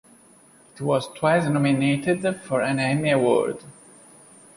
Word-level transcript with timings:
It 0.73 0.81
was 0.81 1.09
twice 1.13 1.45
nominated 1.47 2.41
for 2.41 2.61
an 2.63 2.79
Emmy 2.79 3.11
Award. 3.11 3.63